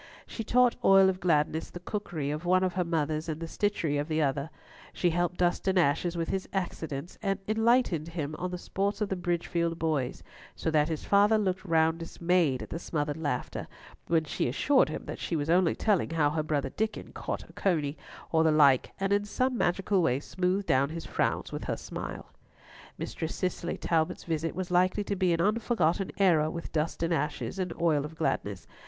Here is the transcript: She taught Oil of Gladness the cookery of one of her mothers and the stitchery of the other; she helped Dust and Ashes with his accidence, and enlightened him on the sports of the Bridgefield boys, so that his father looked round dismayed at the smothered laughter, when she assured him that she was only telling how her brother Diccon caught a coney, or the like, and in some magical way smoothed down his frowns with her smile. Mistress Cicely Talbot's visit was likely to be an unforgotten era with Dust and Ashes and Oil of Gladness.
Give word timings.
She 0.25 0.43
taught 0.43 0.77
Oil 0.83 1.09
of 1.09 1.19
Gladness 1.19 1.69
the 1.69 1.79
cookery 1.79 2.31
of 2.31 2.43
one 2.43 2.63
of 2.63 2.73
her 2.73 2.83
mothers 2.83 3.29
and 3.29 3.39
the 3.39 3.45
stitchery 3.47 3.99
of 3.99 4.07
the 4.07 4.19
other; 4.19 4.49
she 4.93 5.11
helped 5.11 5.37
Dust 5.37 5.67
and 5.67 5.77
Ashes 5.77 6.17
with 6.17 6.29
his 6.29 6.49
accidence, 6.51 7.19
and 7.21 7.37
enlightened 7.47 8.07
him 8.07 8.35
on 8.39 8.49
the 8.49 8.57
sports 8.57 8.99
of 9.01 9.09
the 9.09 9.15
Bridgefield 9.15 9.77
boys, 9.77 10.23
so 10.55 10.71
that 10.71 10.89
his 10.89 11.05
father 11.05 11.37
looked 11.37 11.63
round 11.63 11.99
dismayed 11.99 12.63
at 12.63 12.71
the 12.71 12.79
smothered 12.79 13.15
laughter, 13.15 13.67
when 14.07 14.23
she 14.23 14.47
assured 14.47 14.89
him 14.89 15.05
that 15.05 15.19
she 15.19 15.35
was 15.35 15.51
only 15.51 15.75
telling 15.75 16.09
how 16.09 16.31
her 16.31 16.41
brother 16.41 16.71
Diccon 16.71 17.13
caught 17.13 17.47
a 17.47 17.53
coney, 17.53 17.95
or 18.31 18.43
the 18.43 18.51
like, 18.51 18.93
and 18.99 19.13
in 19.13 19.23
some 19.23 19.55
magical 19.55 20.01
way 20.01 20.19
smoothed 20.19 20.65
down 20.65 20.89
his 20.89 21.05
frowns 21.05 21.51
with 21.51 21.65
her 21.65 21.77
smile. 21.77 22.31
Mistress 22.97 23.35
Cicely 23.35 23.77
Talbot's 23.77 24.23
visit 24.23 24.55
was 24.55 24.71
likely 24.71 25.03
to 25.03 25.15
be 25.15 25.31
an 25.31 25.41
unforgotten 25.41 26.09
era 26.17 26.49
with 26.49 26.71
Dust 26.71 27.03
and 27.03 27.13
Ashes 27.13 27.59
and 27.59 27.71
Oil 27.79 28.03
of 28.03 28.15
Gladness. 28.15 28.65